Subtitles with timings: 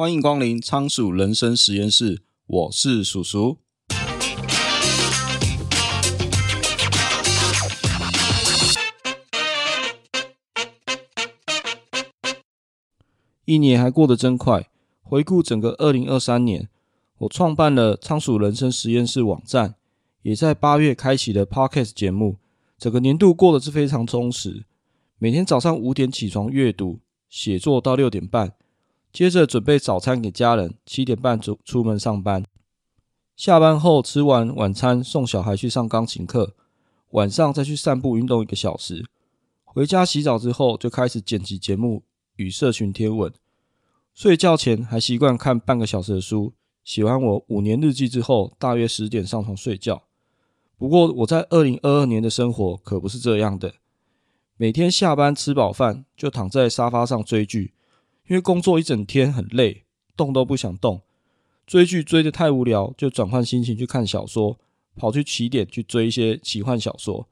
[0.00, 3.58] 欢迎光临仓鼠人生实验室，我是鼠鼠。
[13.44, 14.70] 一年还过得真快，
[15.02, 16.70] 回顾整个二零二三年，
[17.18, 19.74] 我创办了仓鼠人生实验室网站，
[20.22, 22.38] 也在八月开启了 Podcast 节目。
[22.78, 24.64] 整个年度过得是非常充实，
[25.18, 27.00] 每天早上五点起床阅读。
[27.28, 28.54] 写作到六点半，
[29.12, 32.44] 接着准备早餐给家人，七点半出出门上班。
[33.36, 36.54] 下班后吃完晚餐，送小孩去上钢琴课，
[37.10, 39.04] 晚上再去散步运动一个小时。
[39.64, 42.02] 回家洗澡之后，就开始剪辑节目
[42.36, 43.32] 与社群贴文。
[44.14, 46.52] 睡觉前还习惯看半个小时的书。
[46.82, 50.02] 写完我五年日记之后，大约十点上床睡觉。
[50.76, 53.74] 不过我在二零二二年的生活可不是这样的。
[54.56, 57.72] 每天下班吃饱饭就躺在沙发上追剧，
[58.30, 59.82] 因为工作一整天很累，
[60.16, 61.00] 动都不想动。
[61.66, 64.56] 追剧追得太无聊，就转换心情去看小说，
[64.94, 67.26] 跑去起点去追一些奇幻小说。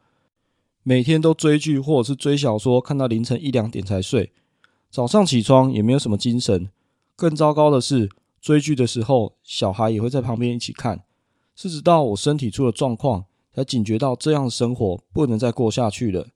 [0.83, 4.33] 每天都追剧或者是追小说，看到凌晨一两点才睡。
[4.91, 6.69] 早上起床也没有什么精神。
[7.15, 11.05] 更糟糕的是，追剧的时候小孩也会在旁边一起看。
[11.55, 16.27] 是直到我身体出了状况，才警觉到这样的生活不能再过下去了。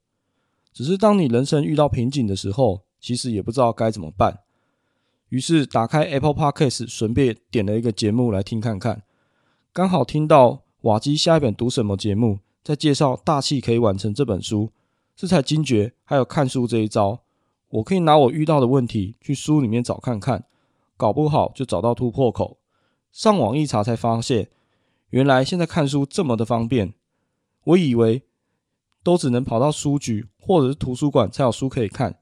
[0.71, 4.39] 只是当你人生遇到瓶颈的时候，其实也不知道该怎么办。
[5.33, 9.01] 于是打开 Apple Podcast，顺便点了一个节目来听看看。
[9.71, 14.69] 刚好听到瓦基下一本读什么节目，在介绍《大器可以完成》这本书，
[15.15, 17.21] 这才惊觉还有看书这一招。
[17.69, 20.43] 我可以拿我遇到的问题去书里面找看看，
[20.95, 22.59] 搞不好就找到突破口。
[23.11, 24.51] 上网一查才发现，
[25.09, 26.93] 原来现在看书这么的方便。
[27.63, 28.21] 我以为。
[29.01, 32.19] 都只能跑到书局或者是图书馆才有书可以看，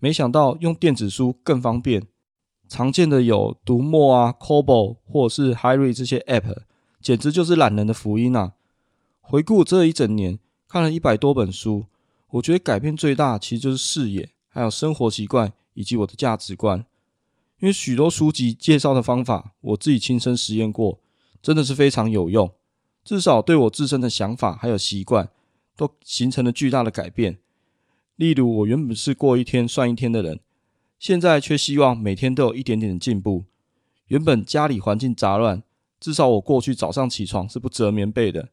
[0.00, 2.04] 没想到用电子书更方便。
[2.68, 6.56] 常见的有读墨啊、Kobo 或者是 HyRead 这些 App，
[7.00, 8.52] 简直就是懒人的福音啊！
[9.20, 11.86] 回顾这一整年，看了一百多本书，
[12.30, 16.84] 我觉得改变最大其实就是视野，还有生活习惯以及我的价值观。
[17.60, 20.98] 因为许多书籍介绍的方法，我自己亲身实验过，
[21.40, 22.52] 真的是非常有用，
[23.04, 25.28] 至少对我自身的想法还有习惯。
[25.78, 27.36] 都形成了巨大的改变。
[28.14, 30.40] 例如，我原本是过一天算一天的人，
[30.98, 33.44] 现在却希望每天都有一点点的进步。
[34.08, 35.62] 原本家里环境杂乱，
[35.98, 38.50] 至少我过去早上起床是不折棉被的。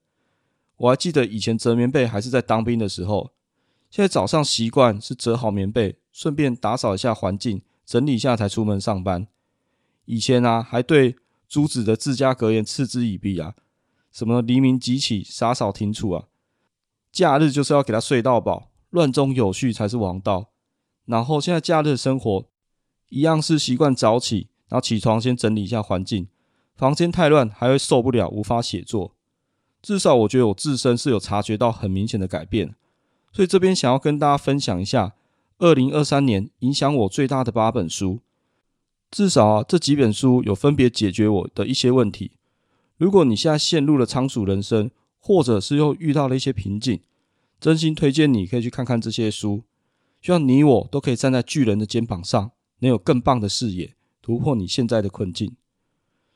[0.77, 3.31] 我还记得以前折棉被还是在当兵的时候，
[3.89, 9.27] 现在早上习惯是折好棉被，顺便打扫一下环境，整理一下才出门上班。
[10.05, 11.15] 以前啊，还对
[11.47, 13.53] 朱子的自家格言嗤之以鼻啊，
[14.11, 16.25] 什么黎明即起，洒扫庭除啊。
[17.11, 20.49] 假日就是要给他睡到饱，乱中有序才是王道。
[21.05, 22.45] 然后现在假日生活
[23.09, 26.27] 一样是习惯早起，然后起床先整理一下环境，
[26.75, 29.13] 房间太乱还会受不了，无法写作。
[29.81, 32.73] 至少我觉得我自身是有察觉到很明显的改变，
[33.31, 35.13] 所以这边想要跟大家分享一下，
[35.59, 38.19] 二零二三年影响我最大的八本书。
[39.11, 42.31] 至少啊，这几本书有分别解决我的一些问题。
[42.97, 44.89] 如果你现在陷入了仓鼠人生，
[45.19, 46.99] 或者是又遇到了一些瓶颈，
[47.59, 49.63] 真心推荐你可以去看看这些书，
[50.23, 55.57] 希望你我都可以站在巨人的肩膀上，能有更棒的视野，突破你现在的困境。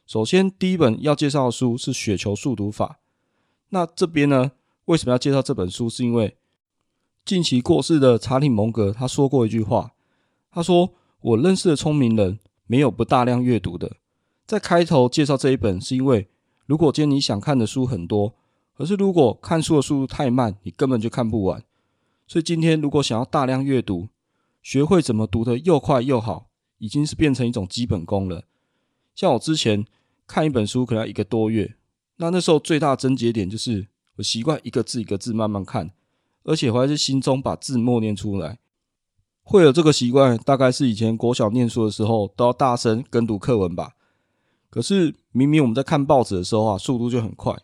[0.05, 2.99] 首先，第一本要介绍的书是《雪球速读法》。
[3.69, 4.51] 那这边呢，
[4.85, 5.89] 为什么要介绍这本书？
[5.89, 6.35] 是因为
[7.23, 9.93] 近期过世的查理·蒙格他说过一句话，
[10.51, 13.95] 他说：“我认识的聪明人没有不大量阅读的。”
[14.45, 16.27] 在开头介绍这一本，是因为
[16.65, 18.35] 如果今天你想看的书很多。
[18.73, 21.63] 可是，如果看书的速度太慢，你根本就看不完。
[22.27, 24.09] 所以，今天如果想要大量阅读，
[24.61, 28.43] 学会怎么读得又快又好，已经是变成一种基本功了。
[29.15, 29.85] 像我之前
[30.27, 31.75] 看一本书，可能要一个多月。
[32.17, 33.87] 那那时候最大的症结点就是，
[34.17, 35.91] 我习惯一个字一个字慢慢看，
[36.43, 38.59] 而且我还是心中把字默念出来。
[39.43, 43.93] 会有这个习惯，大概是以前国小念书的时候都要大声跟读课文吧。
[44.69, 47.55] 可是，明明我们在看报纸的时候啊，速度就很快。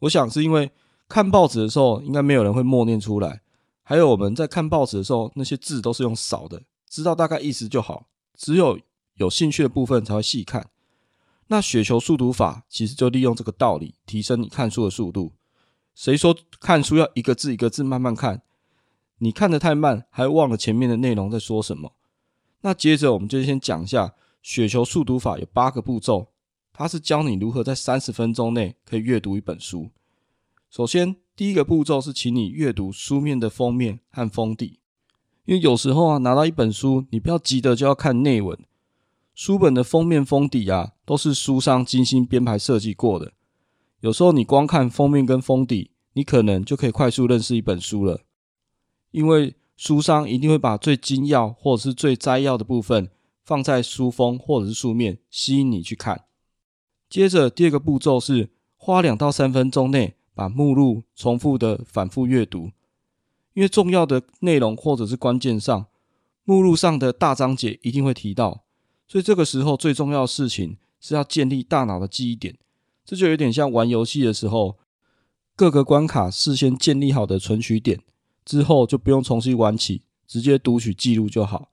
[0.00, 0.70] 我想是因为
[1.08, 3.40] 看报纸的时候，应该没有人会默念出来。
[3.88, 8.08] 还有我们在看报纸的时候，那些字都是用扫的，知道大概意思就好。
[8.34, 8.80] 只有
[9.14, 10.70] 有兴趣的部分才会细看。
[11.46, 15.34] 那雪球速读法其实就利用这个道理，提升你看书的速度。
[15.94, 18.42] 谁说看书要一个字一个字慢慢看？
[19.18, 21.92] 你看得太慢，还忘了前面的内容在说什么。
[22.62, 26.32] 那接着我们就先讲一下雪球速读法有八个步骤。
[26.72, 29.90] 它是教你如何在三十分钟内可以阅读一本书。
[30.76, 34.78] 首先，第一个步骤是请你阅读书面的封面和封底，
[35.46, 38.58] 因为有时候啊，拿到一本书，你不要急着就要看内文，
[39.34, 43.32] 书本的封面封底啊，都是书商精心编排设计过的。
[44.00, 48.20] 有时候你光看封面跟封底，你可能就可以快速认识一本书了，
[49.12, 53.08] 因为书商一定会把最精要或者是最摘要的部分
[53.42, 56.26] 放在书封或者是书面，吸引你去看。
[57.08, 62.70] 接着第二个步骤是花两到三分钟内把目录重复的反复阅读，
[63.54, 65.86] 因为重要的内容或者是关键上，
[66.44, 68.64] 目录上的大章节一定会提到，
[69.08, 72.58] 所以这个时候最重要的事情是要建立大脑的记忆点，
[73.02, 74.76] 这就有点像玩游戏的时候。
[75.58, 78.02] 各个关卡事先建立好的存取点，
[78.44, 81.70] 之后就不用重新玩起，直接读取记录就好。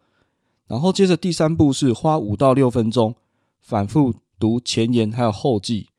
[0.68, 3.13] 然后接着第三步是花五到六分钟
[3.60, 5.89] 反复读前言还有后记，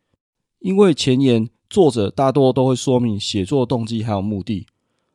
[0.60, 4.64] 因为前言作者大多都会说明写作动机还有目的，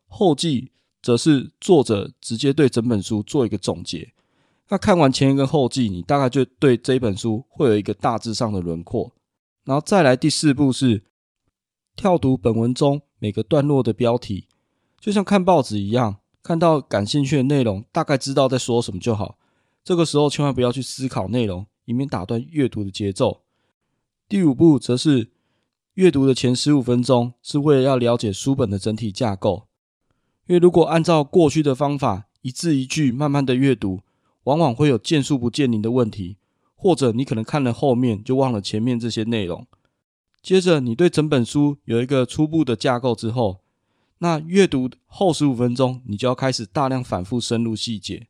[0.09, 0.69] 后记
[1.01, 4.11] 则是作者直接对整本书做一个总结。
[4.67, 9.13] 那看完前言跟后记，你大概就对这本书会有一个大致上的轮廓。
[9.63, 11.05] 然后再来第四步是。
[11.95, 14.47] 跳读本文中每个段落的标题，
[15.01, 19.37] 就像看报纸一样，看到感兴趣的内容，大概知道在说什么就好。
[19.83, 23.41] 这个时候千万不要去思考内容，以免打断阅读的节奏。
[24.29, 25.29] 第五步则是
[25.99, 29.67] 阅读的前十五分钟，是为了要了解书本的整体架构。
[30.47, 33.99] 因为如果按照过去的方法，一字一句慢慢的阅读，
[34.45, 36.37] 往往会有见树不见林的问题，
[36.77, 39.67] 或者你可能看了后面就忘了前面这些内容。
[40.41, 43.59] 接着，你对整本书有一个初步的架构之后，
[44.19, 48.27] 那阅读后十五分钟，你就要开始大量反复深入细节。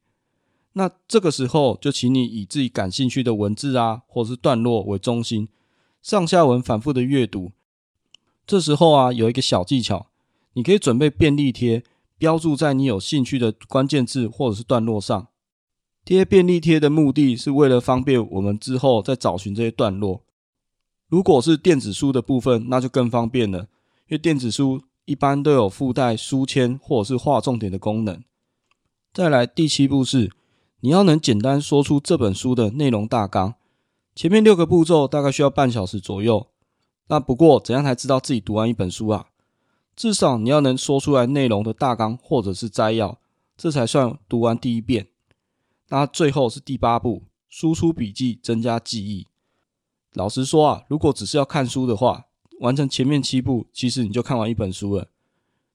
[0.74, 5.48] 那这个时候，就请你以自己感兴趣的文字啊，或是段落为中心，
[6.02, 7.52] 上下文反复的阅读。
[8.50, 10.08] 这时候啊，有一个小技巧，
[10.54, 11.84] 你可以准备便利贴，
[12.18, 15.28] 标注在你有兴趣的关键字或者是段落上。
[16.04, 20.24] 贴便利贴的目的是为了方便我们之后再找寻这些段落。
[21.10, 28.20] 如果是电子书的部分，那就更方便了，因为电子书一般都有附带书签或者是画重点的功能。
[29.14, 30.32] 再来第七步是，
[30.80, 33.54] 你要能简单说出这本书的内容大纲。
[34.16, 36.48] 前面六个步骤大概需要半小时左右。
[37.10, 39.28] 那不过怎样才知道自己读完一本书啊？
[39.96, 43.20] 至少你要能说出来内容的大纲或者是摘要，
[43.58, 45.08] 这才算读完第一遍。
[45.90, 49.28] 那最后是第八步，输出笔记，增加记忆。
[50.14, 52.28] 老实说啊，如果只是要看书的话，
[52.60, 55.08] 完成前面七步，其实你就看完一本书了。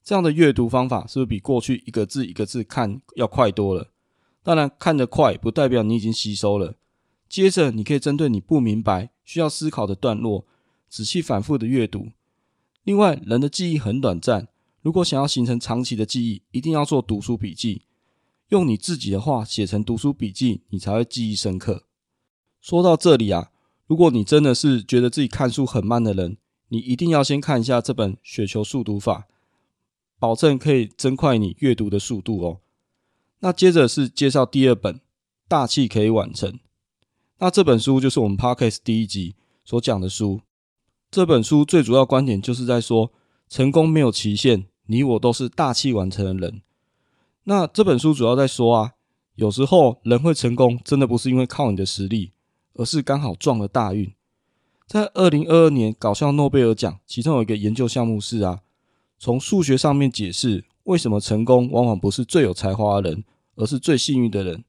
[0.03, 3.89] 这样的阅读方法是不是比过去一个字一个字看要快多了？
[4.43, 6.75] 当然，看得快不代表你已经吸收了。
[7.29, 10.47] 接着，你可以针对你不明白、需要思考的段落，
[10.95, 12.13] 仔细反复的阅读。
[12.85, 14.47] 另外，人的记忆很短暂，
[14.81, 17.83] 如果想要形成长期的记忆，一定要做读书笔记，
[18.51, 21.83] 用你自己的话写成读书笔记，你才会记忆深刻。
[22.61, 23.51] 说到这里啊。
[23.89, 26.37] 如果你真的是觉得自己看书很慢的人，
[26.69, 29.27] 你一定要先看一下这本《雪球速读法》，
[30.21, 32.61] 保证可以增快你阅读的速度哦。
[33.41, 34.95] 那接着是介绍第二本
[35.49, 36.53] 《大器可以晚成》，
[37.41, 40.41] 那这本书就是我们 Podcast 第一集所讲的书。
[41.15, 43.13] 这本书最主要观点就是在说，
[43.49, 46.61] 成功没有期限，你我都是大器晚成的人。
[47.45, 48.95] 那这本书主要在说啊，
[49.37, 52.33] 有时候人会成功，真的不是因为靠你的实力。
[52.75, 54.13] 而是刚好撞了大运。
[54.89, 58.63] 在二零二二年搞笑诺贝尔奖，其中有一个研究项目是啊，
[59.17, 63.25] 从数学上面解释为什么成功往往不是最有才华的人，
[63.55, 64.65] 而是最幸运的人。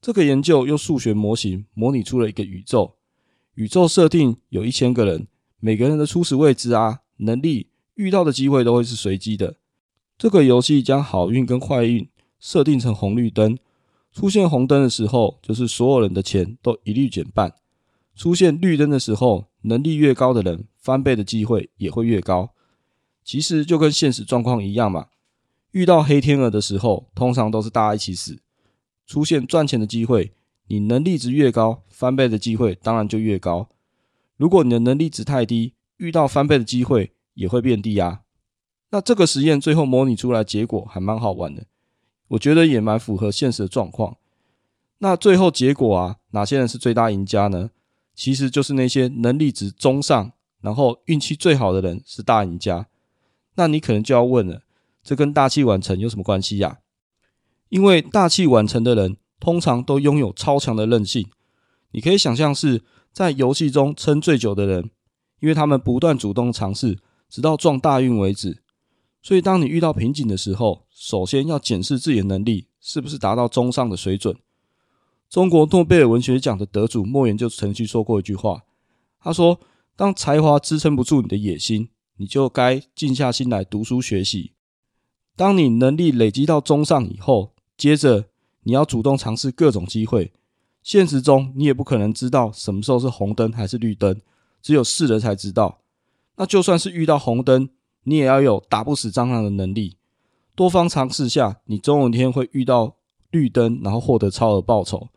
[0.00, 2.94] 这个研究用数学模型模拟出了一个宇宙，
[3.56, 5.26] 宇宙设定有一千个人，
[5.60, 9.56] 每个人的初始位置啊、能力、遇到的机会都会是随机的。
[10.18, 12.08] 这个游戏将好运跟坏运
[12.38, 13.58] 设定成红绿灯。
[14.12, 17.50] 出现红灯的时候，就是所有人的钱都一律减半；
[18.14, 22.50] 出现绿灯的时候，能力越高的人翻倍的机会也会越高。
[23.22, 25.08] 其实就跟现实状况一样嘛。
[25.72, 28.38] 遇到黑天鹅的时候，通常都是大家一起死。
[29.06, 30.32] 出现赚钱的机会，
[30.68, 33.68] 你能力值越高，翻倍的机会当然就越高。
[34.36, 38.20] 如果你的能力值太低，遇到翻倍的机会也会变低啊。
[38.90, 41.66] 那这个实验最后模拟出来结果还蛮好玩的。
[42.28, 44.16] 我觉得也蛮符合现实的状况。
[44.98, 47.70] 那最后结果啊，哪些人是最大赢家呢？
[48.14, 52.88] 其实就是那些能力值中上，然后运气最好的人是大赢家。
[53.56, 54.62] 那你可能就要问了，
[55.02, 56.78] 这跟大器晚成有什么关系呀？
[57.68, 61.28] 因为大器晚成的人通常都拥有超强的韧性。
[61.90, 62.82] 你可以想象是
[63.16, 64.90] 在游戏中撑最久的人，
[65.40, 66.98] 因为他们不断主动尝试，
[67.30, 68.62] 直到撞大运为止。
[69.22, 74.36] 所以，当你遇到瓶颈的时候，首先要检视自己的能力是不是达到中上的水准。
[75.30, 78.64] 中国诺贝尔文学奖的得主莫言就曾经说过一句话，
[79.18, 79.58] 他说
[79.96, 84.52] ：“当才华支撑不住你的野心，你就该静下心来读书学习。
[85.34, 88.26] 当你能力累积到中上以后，接着
[88.64, 90.34] 你要主动尝试各种机会。
[90.86, 94.22] 现实中你也不可能知道什么时候是红灯还是绿灯，
[94.62, 95.80] 只有试了才知道。
[96.36, 97.68] 那就算是遇到红灯，
[98.04, 99.96] 你也要有打不死蟑螂的能力。
[100.54, 102.94] 多方尝试下，你总有一天会遇到
[103.32, 105.08] 绿灯，然后获得超额报酬。”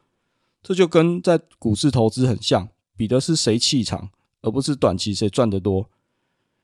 [0.63, 4.09] 这就跟在股市投资很像，比的是谁气场，
[4.41, 5.87] 而不是短期谁赚得多。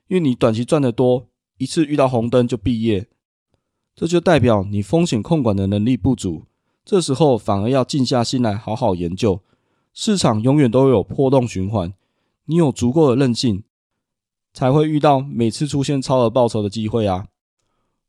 [0.07, 1.27] 因为你短期赚得多，
[1.59, 3.07] 一次遇到红灯就毕业，
[3.95, 6.45] 这就代表你风险控管的能力不足。
[6.86, 9.42] 这时候反而要静下心来好好研究。
[9.92, 11.94] 市场永远都有破洞循环，
[12.46, 13.63] 你有足够的韧性，
[14.54, 17.27] 才会遇到每次出现超额报酬的机会啊。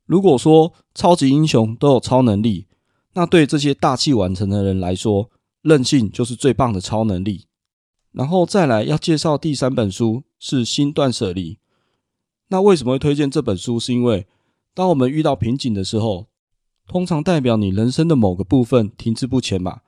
[0.04, 2.66] 如果说超级英雄都有超能力，
[3.14, 5.30] 那对这些大器晚成的人来说，
[5.62, 7.46] 韧性就是最棒的超能力，
[8.12, 11.54] 然后再来要介绍第三本书是《新断舍离》。
[12.48, 13.80] 那为什么会推荐这本书？
[13.80, 14.26] 是因为
[14.74, 16.26] 当我们遇到瓶颈的时候，
[16.86, 19.80] 通常代表你人生的某个部分停滞不前嘛，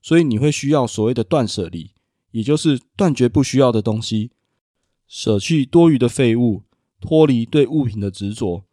[0.00, 1.92] 所以你会需要所谓的断舍离，
[2.30, 4.30] 也就是断绝不需要的东西，
[5.06, 6.62] 舍去多余的废物，
[7.00, 8.64] 脱离对物品的执着。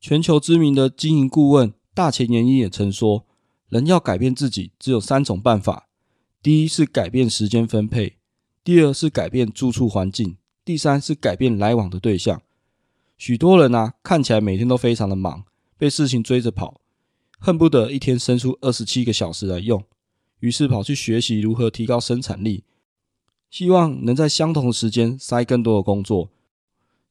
[0.00, 3.26] 全球知名的经营顾问大前研一也曾说。
[3.68, 5.86] 人要改变自己，只有三种办法：
[6.42, 8.16] 第一是改变时间分配，
[8.64, 12.42] 第二是改变住处环境，第三是改变来往的对象。
[13.16, 15.44] 许多人啊，看起来每天都非常的忙，
[15.78, 16.79] 被事情追着跑，
[17.42, 19.82] 恨不得一天生出二十七个小时来用，
[20.40, 22.64] 于是跑去学习如何提高生产力，
[23.48, 26.28] 希望能在相同的时间塞更多的工作，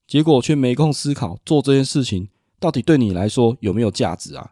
[0.05, 4.51] 结果却没空思考做这件事情到底对你来说有没有价值啊？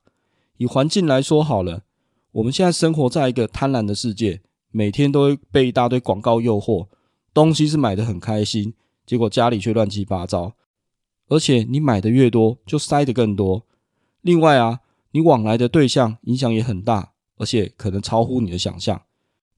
[0.57, 1.83] 以环境来说好了。
[2.31, 4.41] 我们现在生活在一个贪婪的世界，
[4.71, 6.87] 每天都会被一大堆广告诱惑，
[7.33, 8.73] 东西是买的很开心，
[9.05, 10.53] 结果家里却乱七八糟。
[11.29, 13.65] 而且你买的越多，就塞得更多。
[14.21, 14.81] 另外啊，
[15.17, 19.01] 你往来的对象影响也很大，而且可能超乎你的想象。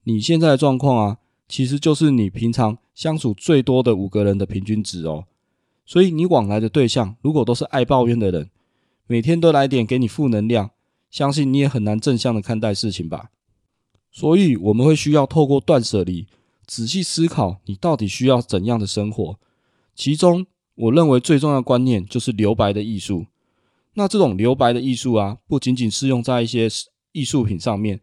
[0.04, 1.18] 你现在的状况啊，
[1.50, 5.26] 其实就是你平常相处最多的五个人的平均值哦。
[5.84, 8.48] 所以你往来的对象如果都是爱抱怨的人，
[9.06, 10.70] 每天都来点给你负能量。
[11.10, 13.28] 相信你也很难正向的看待事情吧，
[14.10, 16.26] 所以我们会需要透过断舍离，
[16.64, 19.38] 仔细思考你到底需要怎样的生活。
[19.94, 23.26] 其中，我认为最重要的观念就是留白的艺术。
[23.94, 26.68] 那这种留白的艺术啊，不仅仅适用在一些
[27.12, 28.00] 艺术品上面，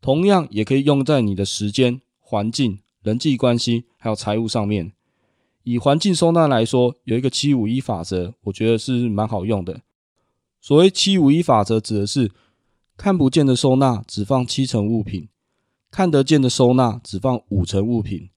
[0.00, 4.92] 同样也可以用在你的时间、环境、人际关系还有财务上面。
[5.62, 9.80] 以环境收纳来说，有一个七五一法则，我觉得是蛮好用的。
[10.60, 12.30] 所谓七五一法则，指的是。
[12.96, 15.28] 看不见的收纳只放七成物品，
[15.90, 18.30] 看得见的收纳只放五成物品，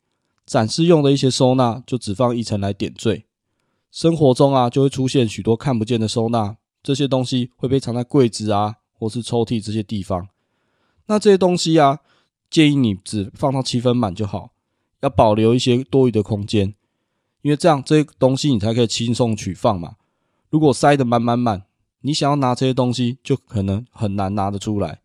[0.48, 3.26] 展示用的一些收纳就只放一成来点缀。
[3.92, 10.30] 生活中啊，就会出现许多看不见的收纳，这些东西会被藏在柜子啊，或是抽屉这些地方。
[11.08, 12.00] 那这些东西啊，
[12.50, 14.52] 建议你只放到七分满就好，
[15.02, 16.74] 要保留一些多余的空间，
[17.42, 19.98] 因为这样这些东西你才可以轻松取放嘛。
[20.50, 21.64] 如果塞得满满满。
[22.02, 25.02] 你想要拿这些东西，就可能很难拿得出来。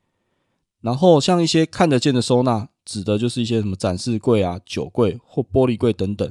[0.83, 6.31] 然后像一些看得见的收纳，指的就是一些什么展示柜啊、酒柜或玻璃柜等等。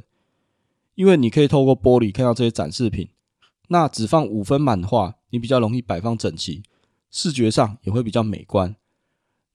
[0.96, 3.10] 因为你可以透过玻璃看到这些展示品。
[3.72, 6.62] 那只放五分满的话，你比较容易摆放整齐，
[7.10, 8.76] 视觉上也会比较美观。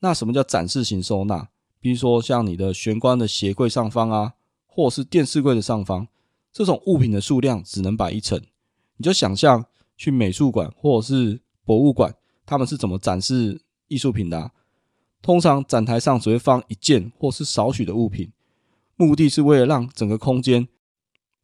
[0.00, 1.48] 那什么叫展示型收纳？
[1.78, 4.34] 比如说像你的玄关的鞋柜上方啊，
[4.66, 6.08] 或是电视柜的上方，
[6.52, 8.40] 这种物品的数量只能摆一层。
[8.96, 9.66] 你就想象。
[9.98, 14.50] 去美术馆或者是博物馆，他们是怎么展示艺术品的？
[15.22, 18.30] 通常展台上只会放一件或是少许的物品，
[18.96, 20.68] 目的是为了让整个空间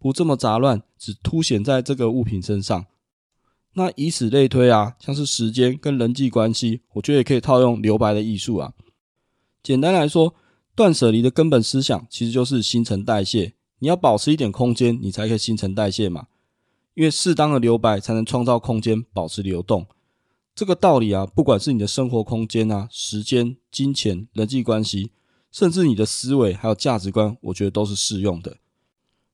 [0.02, 2.86] 不这么杂乱，只凸显在这个物品身上。
[3.74, 8.72] 那以此类推啊，像是时间跟人际关系，我觉得也可以套用留白的艺术啊。
[9.62, 10.34] 简单来说，
[10.74, 16.26] 断舍离的根本思想其实就是新陈代谢，你要保持一点空间，你才可以新陈代谢嘛。
[16.94, 19.86] 因为适当的留白才能创造空间，保持流动。
[20.52, 25.12] 这个道理啊，不管是你的生活空间啊、时间、金钱、人际关系，
[25.52, 28.56] 甚至你的思维还有价值观，我觉得都是适用的。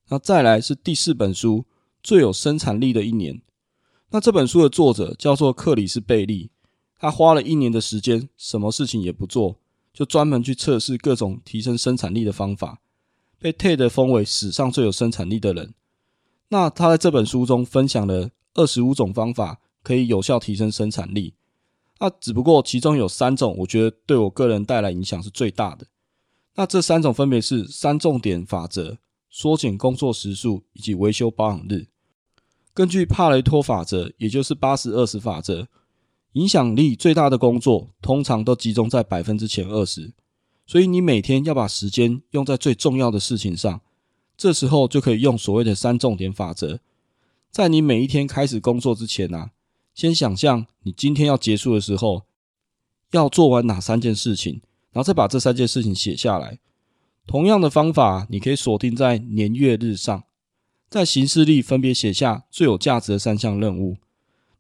[0.08, 1.58] 那再来是第四本书
[2.02, 3.34] 《最有生产力的一年》。
[4.10, 6.50] 那这本书的作者叫做克里斯贝利，
[6.98, 9.56] 他花了一年的时间，什么事情也不做，
[9.92, 12.80] 就专门去测试各种提升生产力的方法，
[13.38, 15.74] 被 TED 封为史上最有生产力的人。
[16.48, 21.34] 那他在这本书中分享了二十五种方法，可以有效提升生产力。
[22.00, 25.86] 那只不过其中有三种，我觉得对我个人带来影响是最大的。
[26.54, 28.96] 那这三种分别是三重点法则、
[29.30, 31.86] 缩减工作时数以及维修保养日。
[32.72, 35.66] 根据帕雷托法则，也就是八十二十法则，
[36.32, 40.12] 影响力最大的工作通常都集中在百分之前二十，
[40.66, 43.80] 所以你每天要把时间用在最重要的事情上。
[44.36, 46.78] 这时候就可以用所谓的三重点法则，
[47.50, 49.50] 在你每一天开始工作之前啊，
[49.92, 52.22] 先想象你今天要结束的时候
[53.10, 54.60] 要做完哪三件事情，
[54.92, 56.60] 然后再把这三件事情写下来。
[57.28, 60.24] 同样的方法，你可以锁定在年月日上，
[60.88, 63.98] 在行事历分别写下最有价值的三项任务。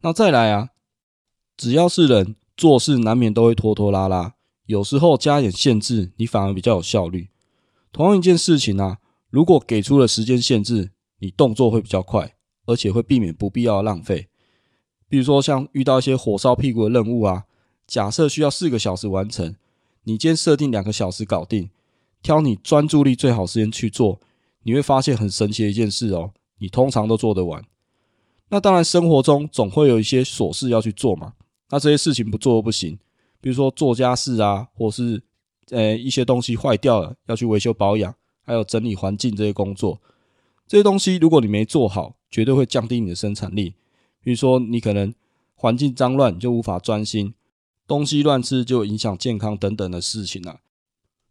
[0.02, 0.68] 那再来啊，
[1.56, 4.34] 只要是人做事，难免都会拖拖拉拉，
[4.66, 7.30] 有时候加点限制，你反而比较有效率。
[7.90, 8.98] 同样一件事情啊。
[9.30, 12.34] 如果给出了时间限制，你动作会比较快，
[12.64, 14.28] 而且会避免不必要的浪费。
[15.06, 17.44] 比如说，像遇到一些火烧屁股的任务啊，
[17.86, 19.56] 假设需要四个小时完成，
[20.04, 21.68] 你今天设定两个小时搞定，
[22.22, 24.20] 挑你专注力最好时间去做，
[24.62, 27.64] 你会发现很神奇的一件事哦，你通常都做得完。
[28.48, 31.34] 那当然，生活中总会有一些琐事要去做嘛，
[31.70, 32.98] 那这些事情不做都不行。
[33.40, 35.22] 比如说做家事啊，或是
[35.70, 38.14] 呃一些东西坏掉了要去维修保养。
[38.48, 40.00] 还有整理环境这些工作，
[40.66, 43.74] 这些东西如果你没做好，绝对会降低你的生产力。
[44.22, 45.12] 比如说，你可能
[45.54, 47.34] 环境脏乱，你就无法专心；
[47.86, 50.60] 东西乱吃就影响健康等等的事情啊。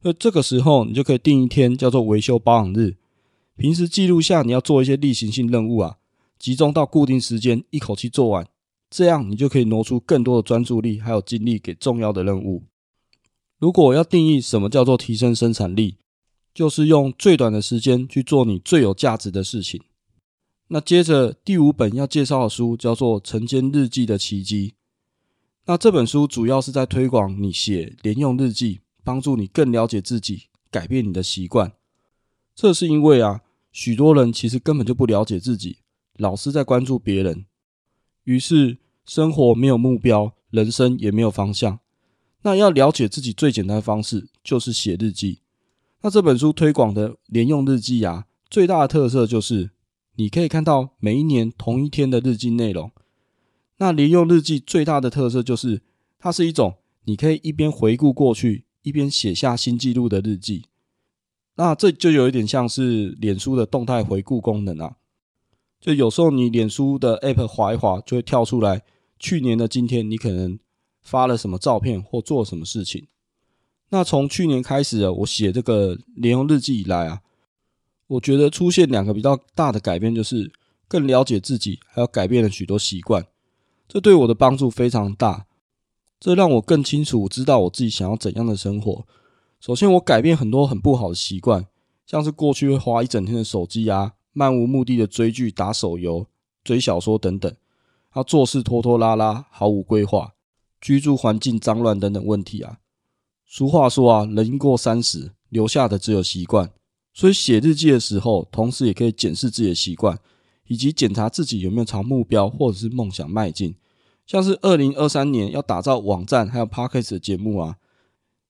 [0.01, 2.95] 那这个时候，你就可以定一天叫做维修保养日，
[3.55, 5.97] 平时记录下你要做一些例行性任务啊，
[6.37, 8.47] 集中到固定时间，一口气做完，
[8.89, 12.63] 这样你就可以挪出更多的专注力还有精力给重要的任务。
[13.57, 15.97] 如果要定义什么叫做提升生产力，
[16.53, 19.81] 就是用最短的时间去做你最有价值的事情。
[20.67, 24.69] 那接着第五本要介绍的书叫做《晨间日记的奇迹》。
[25.65, 31.71] 那这本书主要是在推广你写连用日记，帮助你更了解自己，改变你的习惯。
[32.53, 35.77] 这是因为啊，许多人其实根本就不了解自己，
[36.17, 37.45] 老是在关注别人，
[38.25, 41.79] 于是生活没有目标，人生也没有方向。
[42.41, 45.39] 那要了解自己最简单的方式就是写日记。
[46.01, 49.71] 那这本书推广的连用日记啊，最大的特色就是
[50.17, 52.91] 你可以看到每一年同一天的日记内容。
[53.77, 55.81] 那连用日记最大的特色就是，
[56.19, 60.65] 它是一种你可以一边回顾过去，一边写下新记录的日记。
[61.55, 64.97] 那这就有一点像是脸书的动态回顾功能啊。
[65.79, 68.83] 就有时候你脸书的 App 滑一滑，就会跳出来
[69.19, 70.59] 去年的今天，你可能
[71.01, 73.07] 发了什么照片或做什么事情。
[73.89, 77.21] 那从去年开始啊，我写这个连用日记以来啊，
[78.07, 80.51] 我觉得出现两个比较大的改变，就是
[80.87, 83.25] 更了解自己，还有改变了许多习惯。
[83.87, 85.45] 这对我的帮助非常大，
[86.19, 89.05] 这让我更清楚知道我自己想要怎样的生活。
[89.59, 91.65] 首先，我改变很多很不好的习惯，
[92.05, 96.25] 像是过去会花一整天的手机啊，漫无目的的追剧、打手游、
[96.63, 97.51] 追小说等等，
[98.09, 100.33] 还有做事拖拖拉拉、毫无规划、
[100.81, 102.79] 居住环境脏乱等等问题啊。
[103.45, 106.71] 俗话说啊，人过三十，留下的只有习惯。
[107.13, 110.19] 所以写日记的时候，同时也可以检视自己的习惯，
[110.67, 113.75] 以及检查自己有没有朝目标或者是梦想迈进。
[114.27, 117.77] 像是二零二三年要打造网站，还有 Podcast 的节目啊。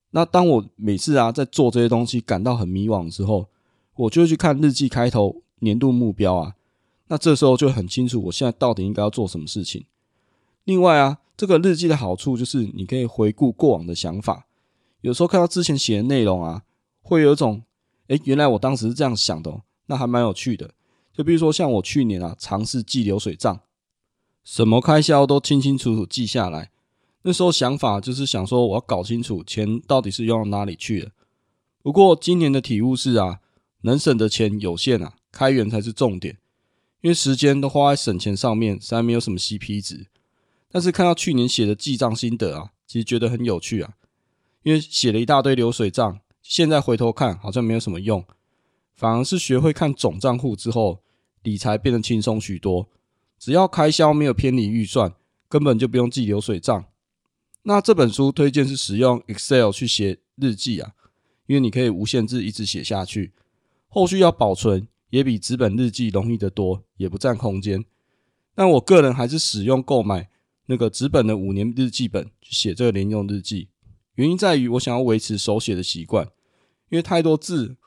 [0.10, 3.48] 那当我每次啊在做这些东西感到很迷惘的时候，
[3.96, 6.56] 我就会去看日记开头年度目标啊。
[7.10, 9.86] 那这时候就很清楚我现在到底应该要做什么事情。
[10.64, 14.48] 另外啊，这个日记的好处就是你可以回顾过往的想法。
[15.02, 16.64] 有时候看到之前写的内容啊，
[17.04, 17.62] 会有一种，
[18.08, 20.72] 诶，原来我当时是这样想的，那还蛮有趣的。
[21.14, 23.60] 就比如说像我去年啊，尝试记流水账，
[24.48, 26.72] 什么开销都清清楚楚记下来。
[27.24, 31.12] 那时候想法就是想说，我要搞清楚钱到底是用到哪里去了。
[31.84, 33.42] 不过今年的体悟是啊，
[33.82, 36.38] 能省的钱有限啊，开源才是重点。
[37.02, 40.08] 因为时间都花在省钱上面，实在没有什么 CP 值。
[40.72, 43.96] 但是看到去年写的记账心得啊，其实觉得很有趣啊。
[44.64, 48.24] 因为写了一大堆流水账，现在回头看好像没有什么用，
[48.96, 51.02] 反而是学会看总账户之后，
[51.44, 52.88] 理财变得轻松许多。
[53.40, 55.14] 只要开销没有偏离预算，
[55.48, 56.86] 根本就不用记流水账。
[57.64, 60.94] 那这本书推荐是使用 Excel 去写日记啊，
[61.46, 63.34] 因为你可以无限制一直写下去，
[63.88, 67.84] 后续要保存也比纸本日记容易得多，也不占空间。
[68.56, 70.30] 但我个人还是使用购买
[70.68, 73.68] 那个纸本的五年日记本去写这个连用日记。
[74.16, 76.26] 原因在于我想要维持手写的习惯，
[76.90, 77.78] 因为太多字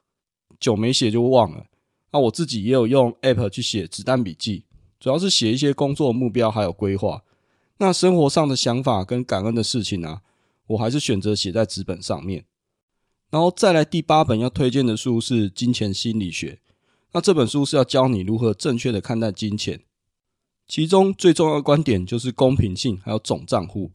[0.61, 1.67] 久没写就忘了。
[2.13, 4.65] 那我自己也有用 App 去写子弹笔记，
[5.01, 7.25] 主要是写一些工作目标还有规划。
[7.79, 10.21] 那生活上的想法跟感恩的事情啊，
[10.69, 12.45] 我还是选择写在纸本上面。
[13.31, 16.61] 然后再来第八本要推荐的书是《金钱心理学》。
[17.13, 19.83] 那这本书是要教你如何正确的看待金钱，
[20.69, 23.91] 其中最重要的观点就是公平性，还有总账户。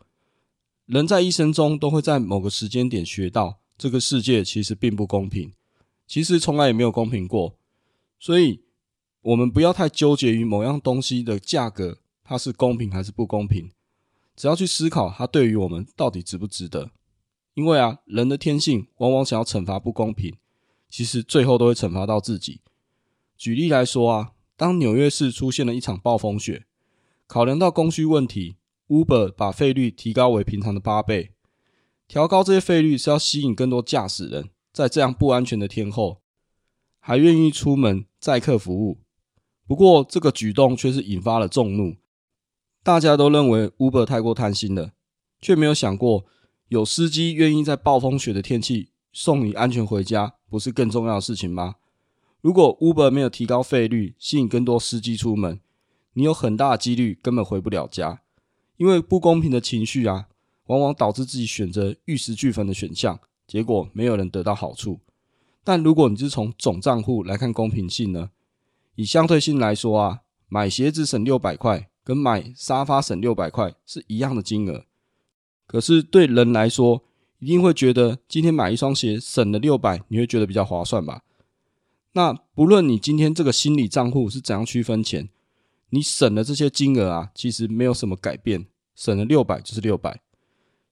[0.86, 5.54] 人在一生中都会在某个时间点学到，这个世界其实并不公平，
[6.06, 7.56] 其实从来也没有公平过。
[8.20, 8.64] 所以，
[9.25, 13.71] 我们不要太纠结于某样东西的价格，它是公平还是不公平，
[14.35, 16.91] 只要去思考它对于我们到底值不值得。
[17.55, 20.35] 因为啊，人的天性往往想要惩罚不公平，
[20.89, 22.61] 其实最后都会惩罚到自己。
[23.35, 26.67] 举例来说啊，当纽约市出现了一场暴风雪，
[27.25, 28.57] 考量到供需问题
[28.89, 31.31] ，Uber 把费率提高为平常的八倍。
[32.07, 36.21] 调高这些费率是要吸引更多驾驶人，在这样不安全的天候，
[36.99, 38.99] 还愿意出门载客服务。
[39.67, 41.95] 不过，这个举动却是引发了众怒，
[42.84, 44.91] 大家都认为 Uber 太过贪心了，
[45.41, 46.25] 却没有想过。
[46.67, 51.75] 有司机愿意在暴风雪的天气送你安全回家，不是更重要的事情吗？
[52.41, 55.60] 如果 Uber 没有提高费率，吸引更多司机出门，
[56.13, 58.21] 你有很大的几率根本回不了家。
[58.78, 60.28] 因为不公平的情绪啊，
[60.67, 64.99] 往往导致自己选择玉石俱焚的选项，结果没有人得到好处。
[65.63, 68.32] 但如果你是从总账户来看公平性呢？
[68.95, 74.86] 以相对性来说啊，买鞋子省六百块，跟买沙发省六百块是一样的金额。
[75.67, 77.03] 可是对人来说，
[77.39, 81.23] 一定会觉得今天买一双鞋省了六百，你会觉得比较划算吧？
[82.13, 85.27] 那不论你今天这个心理账户是怎样区分钱，
[85.89, 90.21] 你省的这些金额啊，其实没有什么改变，省了六百就是六百。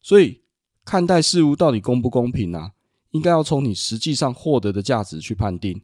[0.01, 0.41] 所以
[0.83, 2.73] 看待事物到底公不公平啊，
[3.11, 5.81] 应该要从你实际上获得的价值去判定。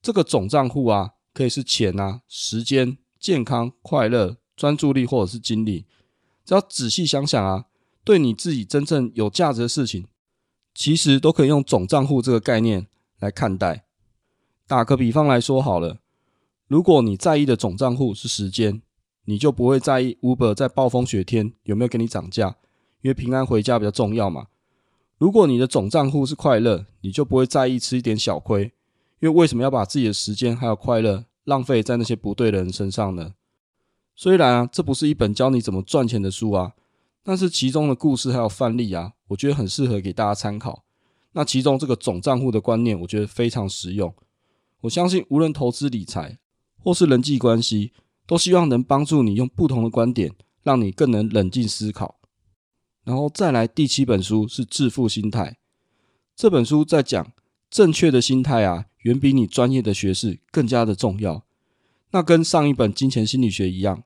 [0.00, 5.86] 这个总账户啊，可以是钱啊、时间、健康、快乐、专注力或者是精力，
[6.44, 7.66] 只要仔细想想啊。
[8.04, 10.08] 对你自己真正有价值的事情，
[10.74, 12.88] 其实都可以用总账户这个概念
[13.20, 13.84] 来看待。
[14.66, 16.00] 打个比方来说好了，
[16.66, 18.82] 如果你在意的总账户是时间，
[19.26, 22.56] 你就不会在意 Uber 在暴风雪天有没有给你涨价，
[23.02, 24.48] 因为平安回家比较重要嘛。
[25.18, 28.72] 如果你的总账户是快乐，你就不会在意吃一点小亏，
[29.22, 33.34] 因为为什么要把自己的时间还有快乐浪费在那些不对的人身上呢？
[34.16, 36.72] 虽然啊，这不是一本教你怎么赚钱的书啊。
[37.22, 40.82] 但是其中的故事还有范例啊，我觉得很适合给大家参考。
[41.34, 44.12] 那其中这个总账户的观念，我觉得非常实用。
[44.80, 46.40] 我相信无论投资理财
[46.80, 47.92] 或是人际关系，
[48.26, 52.18] 都希望能帮助你用不同的观点，让你更能冷静思考。
[53.04, 55.50] 然后再来第七本书是《致富心态》，
[56.34, 57.32] 这本书在讲
[57.70, 61.44] 正确的心态啊，远比你专业的学识更加的重要。
[62.10, 64.02] 那跟上一本《金钱心理学》一样。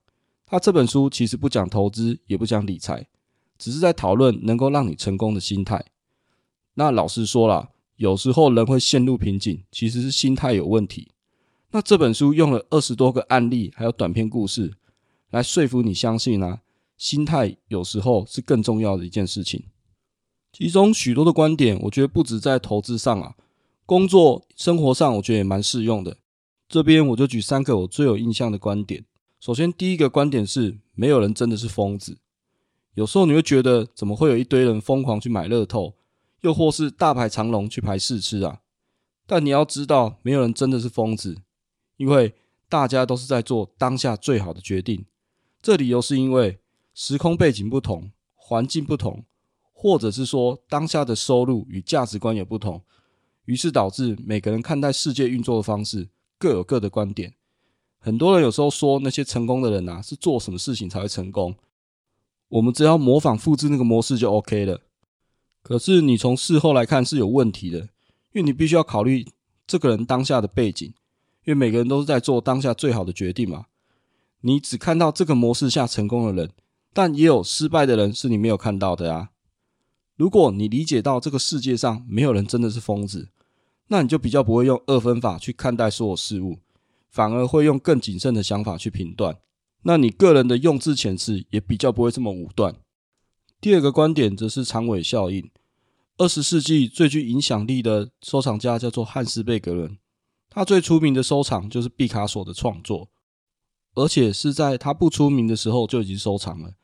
[0.48, 3.08] 他这本书其实不讲投资，也不讲理财，
[3.58, 5.84] 只是在讨论能够让你成功的心态。
[6.74, 11.10] 那老实说啦，有时候人会陷入瓶颈，其实是心态有问题。
[11.72, 14.74] 那这本书用了二十多个案例，还有短篇故事，
[15.30, 16.60] 来说服你相信啊，
[16.96, 19.64] 心态有时候是更重要的一件事情。
[20.52, 23.34] 其中许多的观点，我觉得不止在投资上啊，
[23.86, 26.18] 工作生活上，我觉得也蛮适用的。
[26.68, 29.04] 这边我就举三个我最有印象的观点。
[29.38, 32.18] 首先，第一个观点是，没有人真的是疯子。
[32.94, 35.94] 有时候你会觉得，怎么会有一堆人疯狂去买乐透，
[36.40, 38.62] 又或是大排长龙去排试吃啊？
[39.24, 41.36] 但你要知道，没有人真的是疯子，
[41.96, 42.34] 因为
[42.68, 45.06] 大家都是在做当下最好的决定。
[45.62, 46.58] 这理由是因为
[46.92, 49.24] 时空背景不同，环境不同，
[49.72, 52.82] 或者是说当下的收入与价值观也不同，
[53.46, 57.34] 于是导致每个人看待世界运作的方式各有各的观点。
[57.98, 61.56] 很多人有时候说那些成功的人啊，是做什么事情才会成功？
[62.48, 64.82] 我们只要模仿复制那个模式就 OK 了。
[65.62, 67.88] 可是你从事后来看是有问题的，因
[68.34, 69.26] 为你必须要考虑
[69.66, 70.86] 这个人当下的背景，
[71.44, 73.66] 因为每个人都是在做当下最好的决定嘛。
[74.42, 76.52] 你只看到这个模式下成功的人，
[76.92, 79.30] 但也有失败的人是你没有看到的啊。
[80.14, 83.30] 如果你理解到这个世界上没有人真的是疯子，
[83.88, 86.58] 那你就比较不会用二分法去看待所有事物。
[87.08, 89.38] 反而会用更谨慎的想法去评断，
[89.84, 92.76] 那你个人的用字遣词也比较不会这么武断。
[93.58, 95.50] 第二个观点则是长尾效应。
[96.18, 99.96] 二十世纪最具影响力的收藏家叫做汉斯贝格伦，
[100.50, 103.08] 他最出名的收藏就是毕卡索的创作，
[103.94, 106.74] 而且是在他不出名的时候就已经收藏了。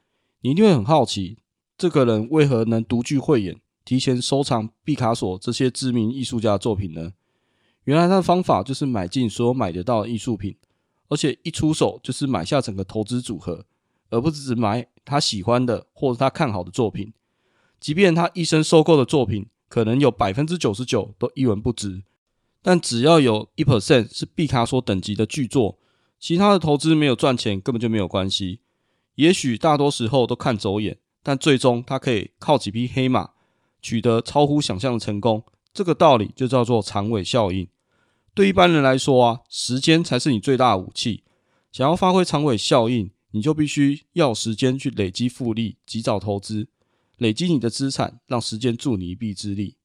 [0.40, 1.36] 你一定会很好奇，
[1.76, 7.12] 这个人为何能独具慧眼，提前收藏毕卡索这些知名艺术家的作品呢？
[7.84, 10.56] 原来他的方法就是买进所有买得到的艺术品，
[11.08, 13.66] 而且一出手就是买下整个投资组合，
[14.10, 17.12] 而不是只买他喜欢的或者他看好的作品。
[17.80, 22.04] 即便他一生收购的作品可能有百分之九十九都一文不值，
[22.62, 25.80] 但只要有一 percent 是毕卡索等级的巨作，
[26.20, 28.60] 其他的投资没有赚钱根本就没有关系。
[29.16, 33.31] 也许大多时候都看走眼，但最终他可以靠几匹黑马
[33.82, 35.44] 取得超乎想象的成功。
[35.74, 37.66] 这个道理就叫做长尾效应。
[38.32, 41.24] 对一般人来说啊，时间才是你最大的武器。
[41.70, 46.68] 想要发挥长尾效应，你就必须要时间去累积复利，及早投资。
[47.16, 49.76] 累积你的资产，让时间助你一臂之力。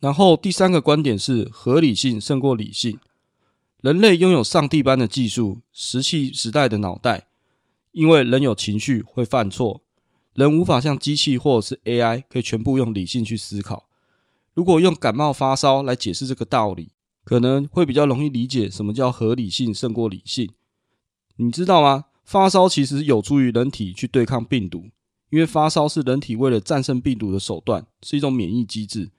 [0.00, 2.98] 然后第三个观点是合理性胜过理性。
[3.80, 7.28] 人类拥有上帝般的技术，石器时代的脑袋，
[7.92, 9.82] 因为人有情绪会犯错，
[10.34, 13.88] 人无法像机器或者是 AI 可以全部用理性去思考。
[14.52, 16.90] 如果用感冒发烧来解释这个道理，
[17.24, 20.50] 可能会比较容易理解什么叫合理性胜过理性。
[21.36, 22.04] 你知道吗？
[22.24, 24.90] 发烧其实有助于人体去对抗病毒。
[25.30, 29.10] 因为发烧是人体为了战胜病毒的手段，是一种免疫机制。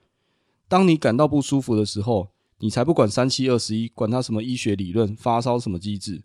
[0.66, 6.22] 当你感到不舒服的时候，你才不管三七二十一，管它什么医学理论，发烧什么机制，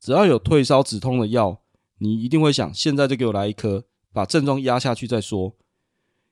[0.00, 1.60] 只要有退烧止痛的药，
[1.98, 3.84] 你一定会想，现在就给我来一颗，
[4.16, 5.54] 把症状压下去再说。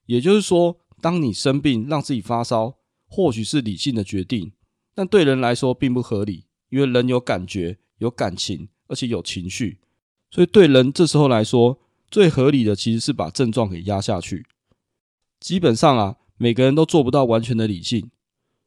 [0.06, 4.52] 也就是说，当你生病让自己发烧，或许是理性的决定，
[4.94, 9.80] 但对人来说并不合理，因为人有感觉、有感情，而且有情绪，
[10.30, 11.78] 所以对人这时候来说。
[12.10, 14.46] 最合理的其实是把症状给压下去。
[15.40, 18.08] 基本上啊，每个人都做不到完全的理性，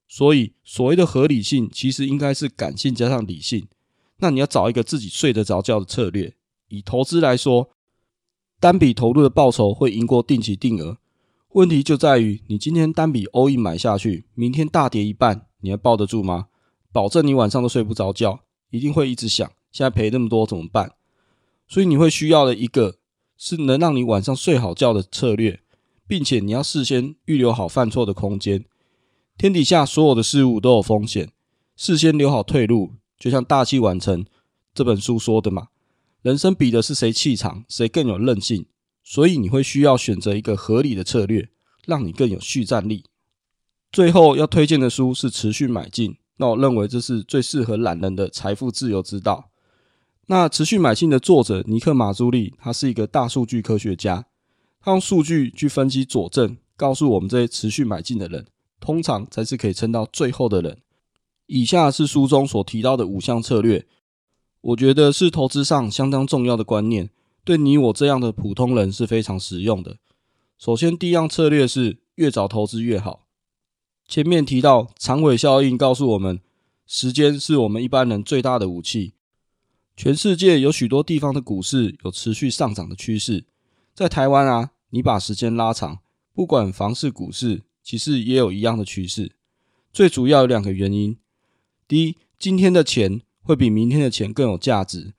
[0.06, 3.65] 所以所谓的合理性其实应该是感性加上理性。
[4.17, 6.36] 那你要找一个自己睡得着觉的策略。
[6.67, 7.69] 以投资来说，
[8.60, 10.98] 单笔投入的报酬会赢过定期定额。
[11.54, 16.48] 问题就在于你今天单笔 all in 买下去，明天大跌一半，你还抱得住吗？
[16.91, 20.93] 保证你晚上都睡不着觉，一定会一直想，现在赔那么多怎么办？
[21.67, 22.96] 所以你会需要的一个。
[23.39, 25.60] 是能让你晚上睡好觉的策略，
[26.08, 28.65] 并且你要事先预留好犯错的空间。
[29.38, 31.30] 天底下所有的事物都有风险，
[31.76, 34.26] 事先留好退路，就像《大器晚成》
[34.74, 35.67] 这本书说的嘛。
[36.21, 38.65] 人生比的是谁气场，谁更有韧性。
[39.03, 41.49] 所以你会需要选择一个合理的策略，
[41.86, 43.06] 让你更有续战力。
[43.89, 49.49] 最后要推荐的书是《持续买进》，那我认为这是最适合懒人的财富自由之道。
[50.25, 54.25] 那持续买进的作者尼克马朱利，他是一个大数据科学家，
[54.82, 58.45] 他用数据去分析佐证，告诉我们这些持续买进的人，
[58.82, 60.80] 通常才是可以撑到最后的人。
[61.45, 63.88] 以下是书中所提到的五项策略，
[64.67, 67.10] 我觉得是投资上相当重要的观念，
[67.45, 69.97] 对你我这样的普通人是非常实用的。
[70.58, 73.21] 首先，第一样策略是越早投资越好。
[74.10, 76.41] 前面提到长尾效应，告诉我们
[76.86, 79.13] 时间是我们一般人最大的武器。
[79.95, 83.45] 全世界有许多地方的股市有持续上涨的趋势，
[83.95, 85.99] 在台湾啊，你把时间拉长，
[86.34, 89.32] 不管房市、股市，其实也有一样的趋势。
[89.93, 91.17] 最主要有两个原因：
[91.88, 95.13] 第一，今天的钱会比明天的钱更有价值；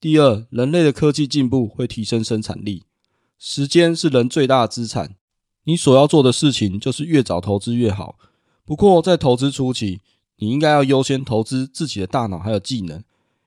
[0.00, 2.84] 第二，人类的科技进步会提升生产力。
[3.38, 5.16] 时间是人最大的资产，
[5.64, 8.16] 你所要做的事情就是越早投资越好。
[8.64, 10.00] 不过在投资初期，
[10.38, 13.04] 你应该要优先投资自己的大脑还有技能。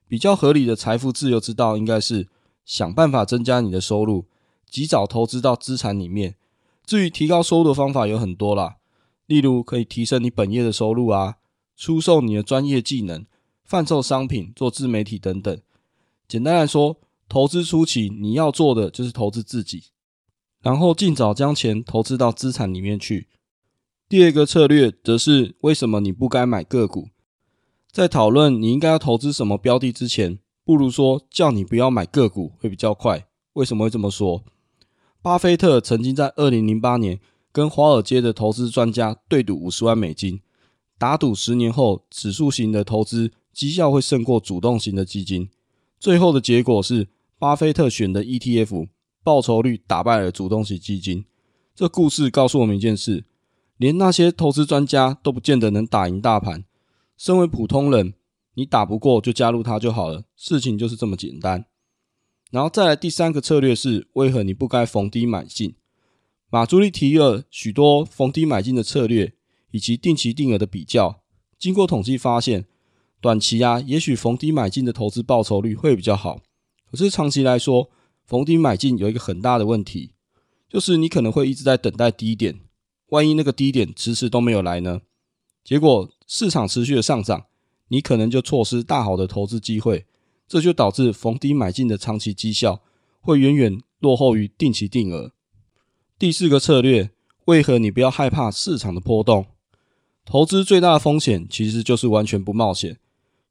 [0.08, 2.28] 比较合理的财富自由之道，应该是
[2.64, 4.26] 想办法增加你的收入，
[4.70, 6.36] 及早投资到资产里面。
[6.86, 8.76] 至于提高收入的方法有很多啦，
[9.26, 11.38] 例如可以提升你本业的收入啊，
[11.76, 13.26] 出售你的专业技能，
[13.70, 15.62] 贩售商品，做自媒体等等。
[16.28, 19.92] 简单来说，投资初期你要做的就是投资自己，
[20.64, 23.28] 然后尽早将钱投资到资产里面去。
[24.08, 27.10] 第二个策略则是为什么你不该买个股。
[27.92, 33.28] 在讨论你应该要投资什么标的之前，不如说叫你不要买个股会比较快。
[33.54, 34.44] 为什么会这么说？
[35.22, 37.20] 巴菲特曾经在二零零八年
[37.52, 40.42] 跟华尔街的投资专家对赌五十万美金，
[40.98, 45.50] 打赌十年后指数型的投资绩效会胜过主动型的基金。
[46.00, 48.88] 最后的结果是，巴菲特选的 ETF
[49.22, 51.26] 报酬率打败了主动型基金。
[51.76, 53.26] 这故事告诉我们一件事：
[53.76, 56.64] 连那些投资专家都不见得能打赢大盘。
[57.18, 58.14] 身为普通人，
[58.54, 61.66] 你打不过就加入他就好了，事情就是这么简单。
[62.52, 65.76] 然后再来第三个策略是，为何你不该逢低买进？
[66.50, 69.34] 马朱利提了许多逢低买进的策略，
[69.72, 71.22] 以及定期定额的比较。
[71.58, 72.64] 经过统计发现，
[73.22, 76.42] 短期啊，也许逢低买进的投资报酬率会比较好。
[76.90, 77.90] 可是长期来说，
[78.26, 80.12] 逢低买进有一个很大的问题，
[80.70, 82.62] 就是你可能会一直在等待低点，
[83.10, 85.02] 万一那个低点迟迟都没有来呢？
[85.64, 87.46] 结果市场持续的上涨，
[87.90, 90.06] 你可能就错失大好的投资机会，
[90.48, 92.82] 这就导致逢低买进的长期绩效
[93.20, 95.34] 会远远落后于定期定额。
[96.18, 97.12] 第四个策略，
[97.46, 99.46] 为何你不要害怕市场的波动？
[100.26, 103.00] 投资最大的风险其实就是完全不冒险，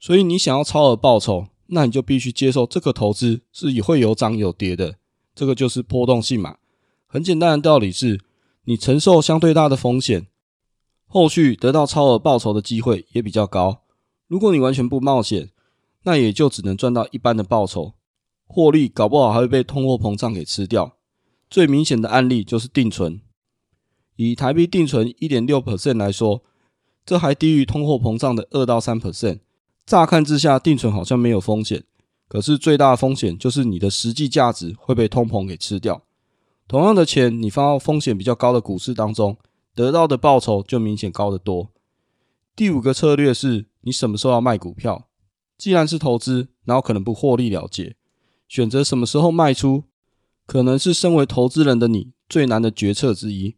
[0.01, 4.97] 所以你想要超额报酬，那你就必须接受这个投资是也会有涨有跌的，
[5.35, 6.59] 这个就是波动性嘛。
[7.07, 8.21] 很简单的道理是，
[8.65, 10.27] 你承受相对大的风险，
[11.07, 13.83] 后续得到超额报酬的机会也比较高。
[14.27, 15.51] 如果你完全不冒险，
[16.05, 17.95] 那也就只能赚到一般的报酬，
[18.47, 20.97] 获利搞不好还会被通货膨胀给吃掉。
[21.51, 23.23] 最明显的案例就是定存，
[24.17, 26.45] 以台币定存一点六 percent 来说。
[27.07, 29.41] 这还低于通货膨胀的二到三 percent。
[29.89, 31.83] 乍看之下，定存好像没有风险，
[32.29, 36.03] 可是最大的风险就是你的实际价值会被通膨给吃掉。
[36.67, 39.39] 同样的钱，你放到风险比较高的股市当中，
[39.75, 41.71] 得到的报酬就明显高得多。
[42.55, 45.07] 第五个策略是你什么时候要卖股票？
[45.57, 47.97] 既然是投资，然后可能不获利了结，
[48.47, 49.85] 选择什么时候卖出，
[50.47, 53.57] 可能是身为投资人的你最难的决策之一。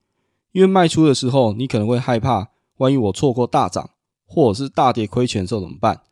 [0.53, 2.53] 因为卖出的时候，你可能会害怕。
[2.77, 3.91] 万一我错过大涨，
[4.25, 6.03] 或者是大跌亏钱的时候怎么办？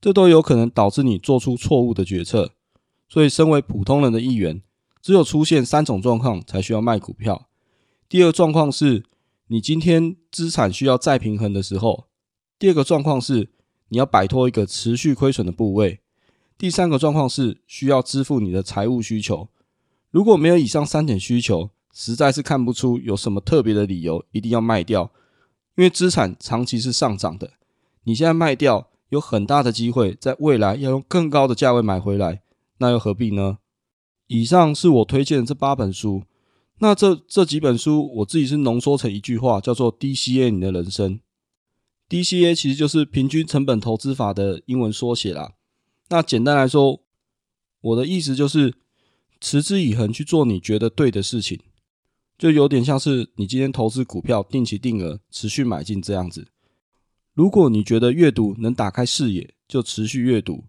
[0.00, 2.52] 这都有可能导致你做出错误的决策。
[3.08, 4.62] 所以，身为普通人的一员，
[5.00, 7.48] 只有出现三种状况才需要卖股票。
[8.08, 9.04] 第二状况是
[9.48, 12.08] 你今天资产需要再平衡的时候；
[12.58, 13.50] 第二个状况是
[13.88, 16.00] 你要摆脱一个持续亏损的部位；
[16.58, 19.48] 第三个状况是需要支付你的财务需求。
[20.10, 25.10] 如果没有以上三点需求，实在是看不出有什么特别的理由一定要卖掉。
[25.76, 27.52] 因为资产长期是上涨的，
[28.04, 32.42] 你现在卖掉，有很大的机会在未来要用更高的价位买回来，
[32.78, 33.58] 那又何必呢？
[34.26, 36.24] 以上是我推荐的这八本书，
[36.78, 41.20] 那这这几本书我自己是浓缩成一句话，叫做 DCA 你的人生。
[42.08, 45.52] DCA 其实就是平均成本投资法的英文缩写啦。
[46.08, 47.02] 那简单来说，
[47.80, 48.74] 我的意思就是
[49.40, 51.60] 持之以恒去做你觉得对的事情。
[52.38, 56.48] 就有点像是你今天投资股票，定期定额，持续买进这样子。
[57.36, 60.64] 如果你觉得阅读能打开视野，就持续阅读；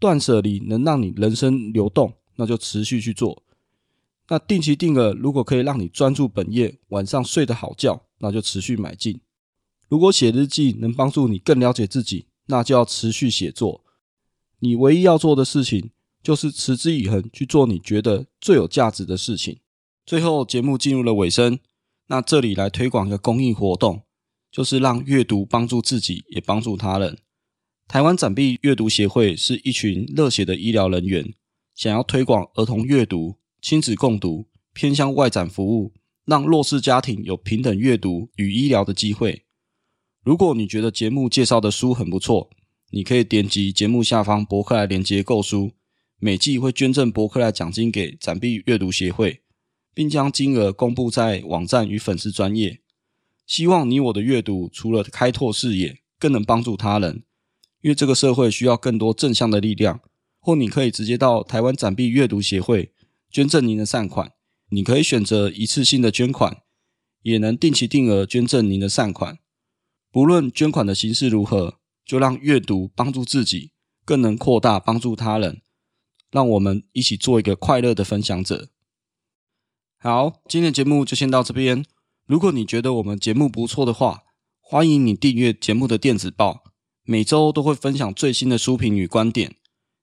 [0.00, 3.42] 断舍离能让你人生流动，那就持续去做。
[4.28, 9.20] 那定期定额如果可以让你专注本业，晚上睡得好觉，那就持续买进。
[9.90, 13.84] 如果写日记能帮助你更了解自己，那就要持续写作。
[14.60, 15.90] 你唯一要做的事情，
[16.22, 19.58] 就是持之以恒去做你觉得最有价值的事情。
[20.06, 21.58] 最后，节目进入了尾声。
[22.06, 24.02] 那这里来推广一个公益活动，
[24.52, 27.18] 就是让阅读帮助自己，也帮助他人。
[27.88, 31.34] 台湾展臂阅读协会是一群热血的医疗人员，
[31.74, 35.92] 想要推广儿童阅读、亲子共读、偏向外展服务，
[36.24, 39.44] 让弱势家庭有平等阅读与医疗的机会。
[40.22, 42.50] 如果你觉得节目介绍的书很不错，
[42.90, 45.72] 你可以点击节目下方博客来连接购书，
[46.18, 49.40] 每季会捐赠博客来奖金给展臂阅读协会。
[49.94, 52.80] 并将金额公布在网站与粉丝专页。
[53.52, 57.22] 希望你我的阅读除了开拓视野，更能帮助他人。
[57.82, 60.00] 因为这个社会需要更多正向的力量。
[60.40, 62.94] 或你可以直接到台湾展臂阅读协会
[63.30, 64.32] 捐赠您的善款。
[64.70, 66.62] 你可以选择一次性的捐款，
[67.20, 69.38] 也能定期定额捐赠您的善款。
[70.10, 73.72] 不论捐款的形式如何，就让阅读帮助自己，
[74.06, 75.60] 更能扩大帮助他人。
[76.30, 78.70] 让我们一起做一个快乐的分享者。
[79.98, 81.84] 好，今天的节目就先到这边。
[82.32, 84.22] 如果你觉得我们节目不错的话，
[84.58, 86.64] 欢迎你订阅节目的电子报，
[87.04, 89.56] 每周都会分享最新的书评与观点。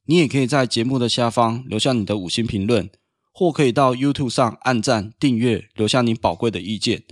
[0.06, 2.88] 你也可以在节目的下方留下你的五星评论，
[3.34, 7.04] 或可以到 YouTube 上按赞、订阅，留下你宝贵的意见。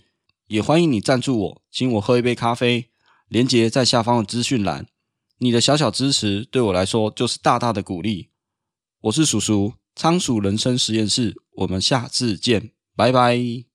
[0.50, 2.92] 也欢迎你赞助我，请我喝一杯咖啡，
[3.28, 4.86] 连结在下方的资讯栏。
[5.40, 8.30] 你的小小支持对我来说就是大大的鼓励。
[9.02, 12.74] 我是叔叔，仓鼠人生实验室，我们下次见。
[12.96, 13.67] 拜拜。